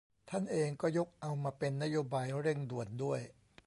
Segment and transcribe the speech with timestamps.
[0.29, 3.21] ท่านเองก็ยกเอามาเป็นนโยบายเร่งด่วนด้วย